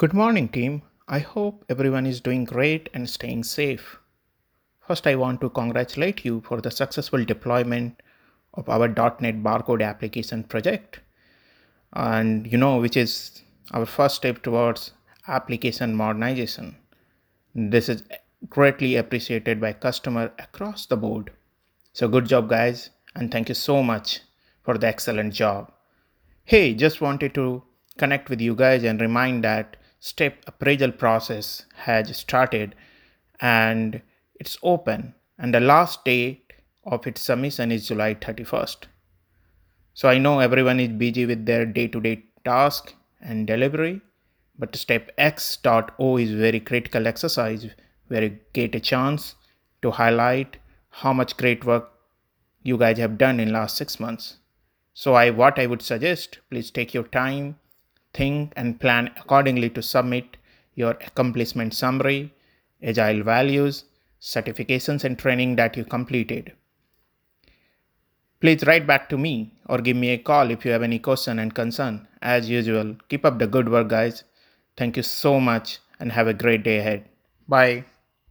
[0.00, 0.80] Good morning, team.
[1.08, 3.98] I hope everyone is doing great and staying safe.
[4.88, 8.00] First, I want to congratulate you for the successful deployment
[8.54, 11.00] of our .NET barcode application project,
[11.92, 13.42] and you know, which is
[13.72, 14.92] our first step towards
[15.28, 16.76] application modernization.
[17.54, 18.02] This is
[18.48, 21.30] greatly appreciated by customer across the board.
[21.92, 24.20] So good job, guys, and thank you so much
[24.62, 25.70] for the excellent job.
[26.44, 27.64] Hey, just wanted to
[27.98, 32.74] connect with you guys and remind that step appraisal process has started
[33.40, 34.00] and
[34.34, 36.52] it's open and the last date
[36.84, 38.84] of its submission is July 31st.
[39.94, 44.00] So I know everyone is busy with their day-to-day task and delivery,
[44.58, 47.66] but step X.O is very critical exercise
[48.08, 49.34] where you get a chance
[49.82, 50.56] to highlight
[50.88, 51.90] how much great work
[52.62, 54.38] you guys have done in last six months.
[54.94, 57.58] So I what I would suggest, please take your time
[58.14, 60.36] think and plan accordingly to submit
[60.74, 62.32] your accomplishment summary,
[62.82, 63.84] agile values,
[64.20, 66.52] certifications, and training that you completed.
[68.40, 71.38] Please write back to me or give me a call if you have any question
[71.38, 72.06] and concern.
[72.22, 74.24] As usual, keep up the good work, guys.
[74.76, 77.04] Thank you so much and have a great day ahead.
[77.46, 77.84] Bye.